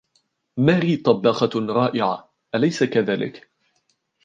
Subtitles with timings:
[0.57, 3.49] ماري طباخة رائعة، أليس كذلك؟